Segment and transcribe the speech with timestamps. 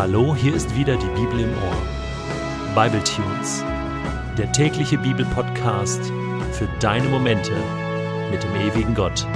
[0.00, 2.74] Hallo, hier ist wieder die Bibel im Ohr.
[2.74, 3.62] Bible Tunes,
[4.38, 6.00] der tägliche Bibelpodcast
[6.52, 7.52] für deine Momente
[8.30, 9.26] mit dem ewigen Gott.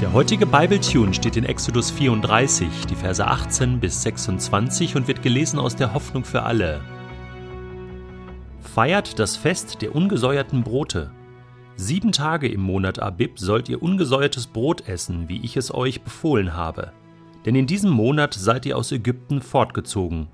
[0.00, 5.22] Der heutige Bible Tune steht in Exodus 34, die Verse 18 bis 26 und wird
[5.22, 6.80] gelesen aus der Hoffnung für alle.
[8.62, 11.12] Feiert das Fest der ungesäuerten Brote.
[11.76, 16.54] Sieben Tage im Monat Abib sollt ihr ungesäuertes Brot essen, wie ich es euch befohlen
[16.54, 16.90] habe
[17.46, 20.28] denn in diesem Monat seid ihr aus Ägypten fortgezogen.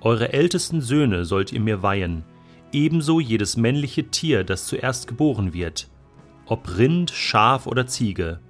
[0.00, 2.24] Eure ältesten Söhne sollt ihr mir weihen,
[2.72, 5.88] ebenso jedes männliche Tier, das zuerst geboren wird,
[6.46, 8.40] ob Rind, Schaf oder Ziege.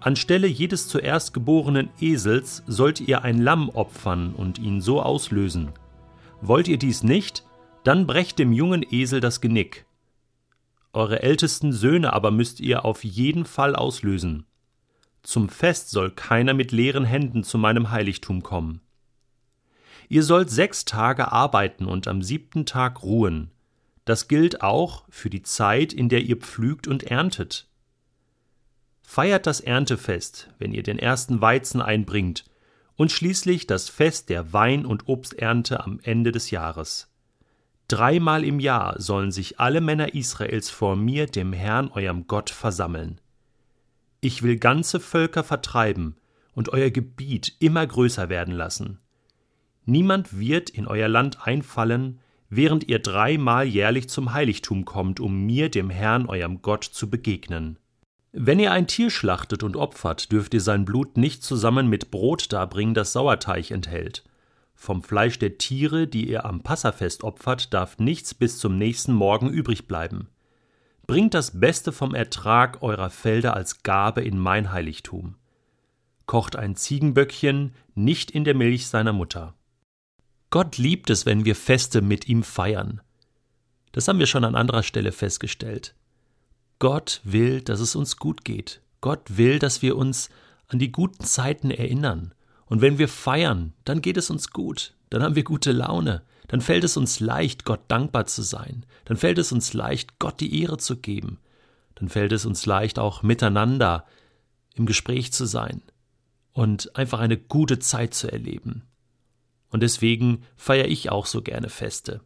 [0.00, 5.72] Anstelle jedes zuerst geborenen Esels sollt ihr ein Lamm opfern und ihn so auslösen.
[6.40, 7.44] Wollt ihr dies nicht,
[7.82, 9.86] dann brecht dem jungen Esel das Genick.
[10.92, 14.46] Eure ältesten Söhne aber müsst ihr auf jeden Fall auslösen.
[15.22, 18.80] Zum Fest soll keiner mit leeren Händen zu meinem Heiligtum kommen.
[20.08, 23.50] Ihr sollt sechs Tage arbeiten und am siebten Tag ruhen.
[24.04, 27.68] Das gilt auch für die Zeit, in der ihr pflügt und erntet.
[29.02, 32.44] Feiert das Erntefest, wenn ihr den ersten Weizen einbringt,
[32.96, 37.10] und schließlich das Fest der Wein- und Obsternte am Ende des Jahres.
[37.86, 43.20] Dreimal im Jahr sollen sich alle Männer Israels vor mir, dem Herrn, eurem Gott, versammeln.
[44.20, 46.16] Ich will ganze Völker vertreiben
[46.54, 48.98] und euer Gebiet immer größer werden lassen.
[49.84, 52.18] Niemand wird in euer Land einfallen,
[52.50, 57.78] während ihr dreimal jährlich zum Heiligtum kommt, um mir, dem Herrn, eurem Gott, zu begegnen.
[58.32, 62.52] Wenn ihr ein Tier schlachtet und opfert, dürft ihr sein Blut nicht zusammen mit Brot
[62.52, 64.24] darbringen, das Sauerteig enthält.
[64.74, 69.48] Vom Fleisch der Tiere, die ihr am Passafest opfert, darf nichts bis zum nächsten Morgen
[69.48, 70.28] übrig bleiben.
[71.08, 75.36] Bringt das Beste vom Ertrag eurer Felder als Gabe in mein Heiligtum.
[76.26, 79.54] Kocht ein Ziegenböckchen nicht in der Milch seiner Mutter.
[80.50, 83.00] Gott liebt es, wenn wir Feste mit ihm feiern.
[83.92, 85.94] Das haben wir schon an anderer Stelle festgestellt.
[86.78, 88.82] Gott will, dass es uns gut geht.
[89.00, 90.28] Gott will, dass wir uns
[90.66, 92.34] an die guten Zeiten erinnern.
[92.66, 96.60] Und wenn wir feiern, dann geht es uns gut, dann haben wir gute Laune, dann
[96.60, 100.62] fällt es uns leicht, Gott dankbar zu sein, dann fällt es uns leicht, Gott die
[100.62, 101.38] Ehre zu geben,
[101.94, 104.06] dann fällt es uns leicht, auch miteinander
[104.74, 105.82] im Gespräch zu sein
[106.52, 108.82] und einfach eine gute Zeit zu erleben.
[109.70, 112.22] Und deswegen feiere ich auch so gerne Feste.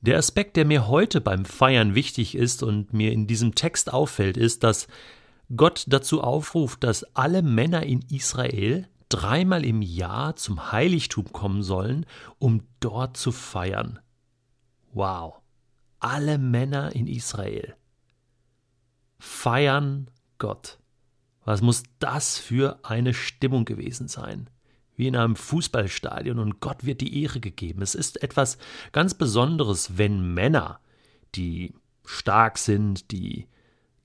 [0.00, 4.38] Der Aspekt, der mir heute beim Feiern wichtig ist und mir in diesem Text auffällt,
[4.38, 4.88] ist, dass
[5.54, 12.06] Gott dazu aufruft, dass alle Männer in Israel dreimal im Jahr zum Heiligtum kommen sollen,
[12.38, 13.98] um dort zu feiern.
[14.92, 15.40] Wow.
[15.98, 17.76] Alle Männer in Israel
[19.18, 20.78] feiern Gott.
[21.44, 24.48] Was muss das für eine Stimmung gewesen sein?
[24.96, 27.82] Wie in einem Fußballstadion und Gott wird die Ehre gegeben.
[27.82, 28.58] Es ist etwas
[28.92, 30.80] ganz Besonderes, wenn Männer,
[31.34, 33.46] die stark sind, die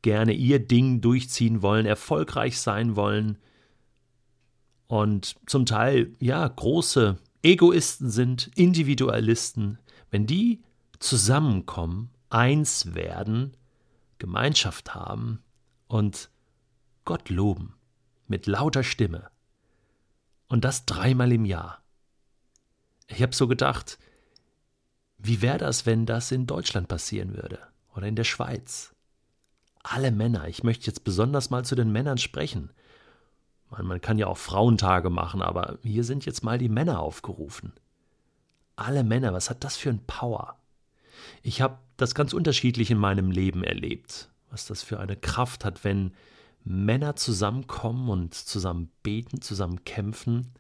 [0.02, 3.38] gerne ihr Ding durchziehen wollen, erfolgreich sein wollen
[4.88, 9.80] und zum Teil ja große Egoisten sind, Individualisten,
[10.12, 10.64] wenn die
[11.00, 13.56] zusammenkommen, eins werden,
[14.18, 15.44] Gemeinschaft haben
[15.88, 16.30] und
[17.04, 17.76] Gott loben
[18.28, 19.30] mit lauter Stimme
[20.48, 21.84] und das dreimal im Jahr.
[23.08, 24.00] Ich habe so gedacht,
[25.18, 27.60] wie wäre das, wenn das in Deutschland passieren würde
[27.94, 28.96] oder in der Schweiz?
[29.86, 32.72] alle Männer, ich möchte jetzt besonders mal zu den Männern sprechen.
[33.70, 37.74] Man, man kann ja auch Frauentage machen, aber hier sind jetzt mal die Männer aufgerufen.
[38.76, 40.58] Alle Männer, was hat das für ein Power?
[41.44, 45.84] Ich habe das ganz unterschiedlich in meinem Leben erlebt, was das für eine Kraft hat,
[45.84, 46.14] wenn
[46.64, 50.52] Männer zusammenkommen und zusammen beten, zusammen kämpfen.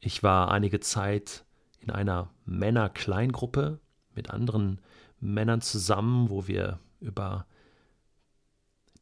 [0.00, 1.44] Ich war einige Zeit
[1.78, 3.78] in einer Männerkleingruppe
[4.14, 4.80] mit anderen
[5.20, 7.46] Männern zusammen, wo wir über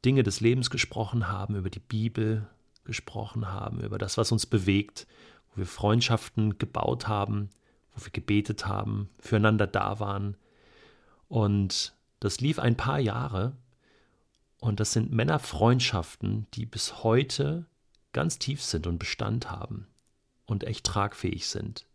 [0.04, 2.46] Dinge des Lebens gesprochen haben, über die Bibel
[2.88, 5.06] gesprochen haben, über das, was uns bewegt,
[5.50, 7.50] wo wir Freundschaften gebaut haben,
[7.94, 10.36] wo wir gebetet haben, füreinander da waren.
[11.28, 13.56] Und das lief ein paar Jahre.
[14.58, 17.66] Und das sind Männerfreundschaften, die bis heute
[18.12, 19.86] ganz tief sind und Bestand haben
[20.46, 21.86] und echt tragfähig sind.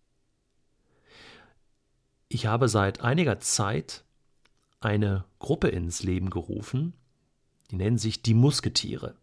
[2.29, 4.03] Ich habe seit einiger Zeit
[4.79, 6.93] eine Gruppe ins Leben gerufen,
[7.71, 9.15] die nennen sich die Musketiere.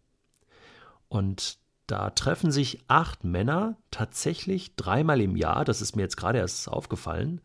[1.07, 1.60] Und
[1.91, 6.69] da treffen sich acht Männer tatsächlich dreimal im Jahr, das ist mir jetzt gerade erst
[6.69, 7.41] aufgefallen,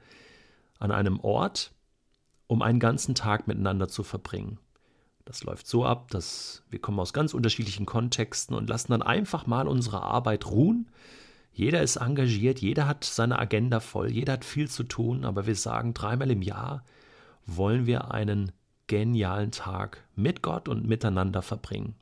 [0.79, 1.73] an einem Ort,
[2.47, 4.61] um einen ganzen Tag miteinander zu verbringen.
[5.25, 9.49] Das läuft so ab, dass wir kommen aus ganz unterschiedlichen Kontexten und lassen dann einfach
[9.49, 10.93] mal unsere Arbeit ruhen.
[11.51, 15.57] Jeder ist engagiert, jeder hat seine Agenda voll, jeder hat viel zu tun, aber wir
[15.57, 16.85] sagen, dreimal im Jahr
[17.47, 18.53] wollen wir einen
[18.87, 21.97] genialen Tag mit Gott und miteinander verbringen.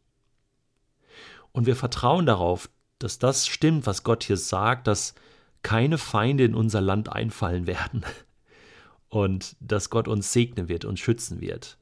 [1.55, 2.69] Und wir vertrauen darauf,
[2.99, 5.15] dass das stimmt, was Gott hier sagt, dass
[5.63, 8.05] keine Feinde in unser Land einfallen werden
[9.09, 11.79] und dass Gott uns segnen wird und schützen wird.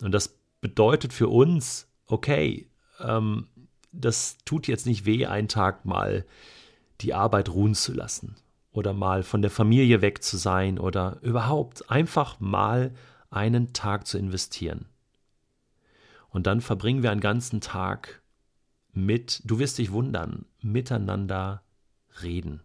[0.00, 2.70] Und das bedeutet für uns, okay,
[3.00, 3.48] ähm,
[3.92, 6.24] das tut jetzt nicht weh, einen Tag mal
[7.00, 8.36] die Arbeit ruhen zu lassen
[8.72, 12.94] oder mal von der Familie weg zu sein oder überhaupt einfach mal
[13.30, 14.86] einen Tag zu investieren.
[16.28, 18.22] Und dann verbringen wir einen ganzen Tag
[18.96, 21.62] mit, du wirst dich wundern, miteinander
[22.22, 22.62] reden,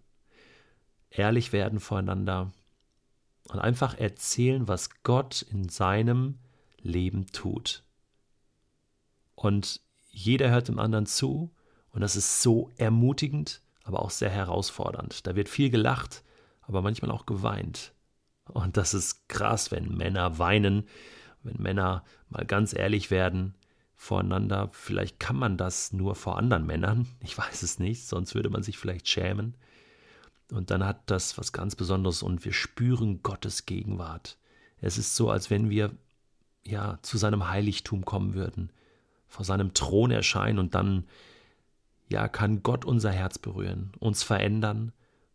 [1.10, 2.52] ehrlich werden voreinander
[3.50, 6.40] und einfach erzählen, was Gott in seinem
[6.82, 7.84] Leben tut.
[9.36, 11.52] Und jeder hört dem anderen zu
[11.92, 15.28] und das ist so ermutigend, aber auch sehr herausfordernd.
[15.28, 16.24] Da wird viel gelacht,
[16.62, 17.94] aber manchmal auch geweint.
[18.46, 20.88] Und das ist krass, wenn Männer weinen,
[21.44, 23.56] wenn Männer mal ganz ehrlich werden
[24.02, 24.70] voreinander.
[24.74, 27.06] Vielleicht kann man das nur vor anderen Männern.
[27.22, 29.54] Ich weiß es nicht, sonst würde man sich vielleicht schämen.
[30.52, 34.38] Und dann hat das was ganz Besonderes und wir spüren Gottes Gegenwart.
[34.82, 35.92] Es ist so, als wenn wir
[36.66, 38.72] ja zu seinem Heiligtum kommen würden,
[39.28, 41.06] vor seinem Thron erscheinen und dann
[42.10, 44.94] ja kann Gott unser Herz berühren, uns verändern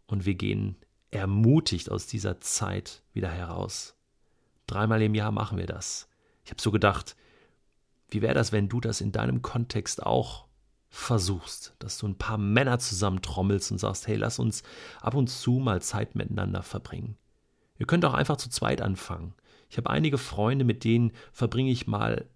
[0.08, 0.74] und wir gehen
[1.12, 3.94] ermutigt aus dieser Zeit wieder heraus.
[4.66, 6.08] Dreimal im Jahr machen wir das.
[6.44, 7.16] Ich habe so gedacht,
[8.10, 10.46] wie wäre das, wenn du das in deinem Kontext auch
[10.88, 14.62] versuchst, dass du ein paar Männer zusammentrommelst und sagst, hey, lass uns
[15.00, 17.16] ab und zu mal Zeit miteinander verbringen.
[17.78, 19.34] Ihr könnt auch einfach zu zweit anfangen.
[19.68, 22.26] Ich habe einige Freunde, mit denen verbringe ich mal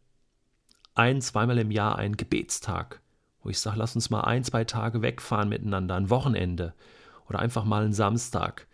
[0.95, 3.01] ein, zweimal im Jahr einen Gebetstag,
[3.43, 6.75] wo ich sage, lass uns mal ein, zwei Tage wegfahren miteinander, ein Wochenende
[7.29, 8.67] oder einfach mal einen Samstag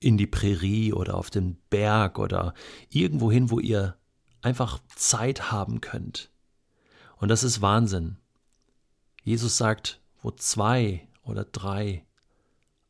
[0.00, 2.54] in die Prärie oder auf den Berg oder
[2.88, 3.96] irgendwo hin, wo ihr
[4.40, 6.30] einfach Zeit haben könnt.
[7.16, 8.16] Und das ist Wahnsinn.
[9.22, 12.04] Jesus sagt, wo zwei oder drei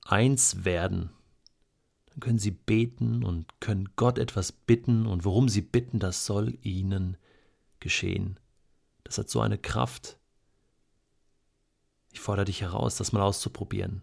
[0.04, 1.10] eins werden,
[2.06, 6.58] dann können sie beten und können Gott etwas bitten und worum sie bitten, das soll
[6.62, 7.16] ihnen
[7.80, 8.38] geschehen.
[9.02, 10.18] Das hat so eine Kraft.
[12.12, 14.02] Ich fordere dich heraus, das mal auszuprobieren.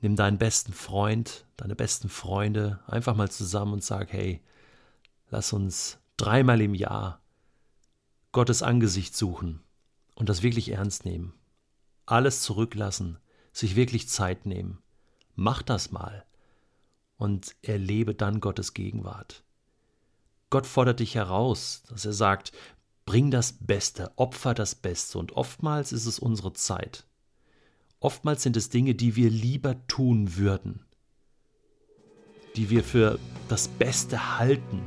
[0.00, 4.40] Nimm deinen besten Freund, deine besten Freunde einfach mal zusammen und sag, hey,
[5.30, 7.20] lass uns dreimal im Jahr
[8.36, 9.62] Gottes Angesicht suchen
[10.14, 11.32] und das wirklich ernst nehmen.
[12.04, 13.16] Alles zurücklassen,
[13.50, 14.82] sich wirklich Zeit nehmen.
[15.36, 16.26] Mach das mal
[17.16, 19.42] und erlebe dann Gottes Gegenwart.
[20.50, 22.52] Gott fordert dich heraus, dass er sagt,
[23.06, 27.06] bring das Beste, opfer das Beste und oftmals ist es unsere Zeit.
[28.00, 30.84] Oftmals sind es Dinge, die wir lieber tun würden,
[32.54, 33.18] die wir für
[33.48, 34.82] das Beste halten.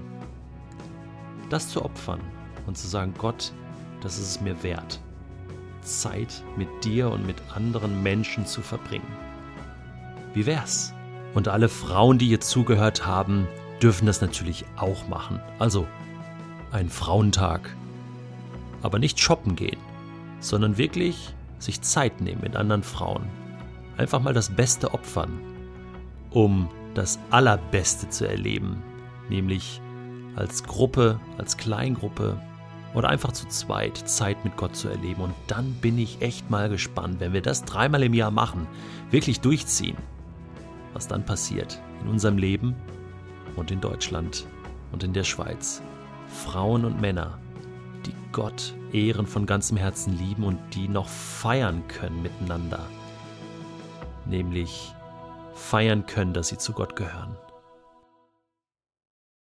[1.50, 2.22] Das zu opfern
[2.70, 3.52] und zu sagen, Gott,
[4.02, 5.00] das ist es mir wert,
[5.82, 9.12] Zeit mit dir und mit anderen Menschen zu verbringen.
[10.36, 10.94] Wie wär's?
[11.34, 13.48] Und alle Frauen, die ihr zugehört haben,
[13.82, 15.40] dürfen das natürlich auch machen.
[15.58, 15.88] Also
[16.72, 17.76] ein Frauentag.
[18.84, 19.80] Aber nicht shoppen gehen,
[20.40, 23.28] sondern wirklich sich Zeit nehmen mit anderen Frauen.
[23.98, 25.40] Einfach mal das Beste opfern,
[26.30, 28.82] um das Allerbeste zu erleben,
[29.28, 29.82] nämlich
[30.36, 32.40] als Gruppe, als Kleingruppe
[32.94, 35.22] oder einfach zu zweit Zeit mit Gott zu erleben.
[35.22, 38.68] Und dann bin ich echt mal gespannt, wenn wir das dreimal im Jahr machen,
[39.12, 39.98] wirklich durchziehen,
[40.94, 42.76] was dann passiert in unserem Leben
[43.56, 44.48] und in Deutschland
[44.92, 45.82] und in der Schweiz.
[46.28, 47.40] Frauen und Männer,
[48.06, 52.86] die Gott ehren von ganzem Herzen lieben und die noch feiern können miteinander.
[54.26, 54.94] Nämlich
[55.54, 57.36] feiern können, dass sie zu Gott gehören.